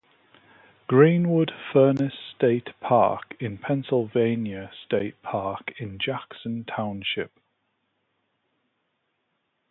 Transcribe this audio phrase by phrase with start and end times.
[0.87, 7.29] Greenwood Furnace State Park is a Pennsylvania state park in Jackson Township.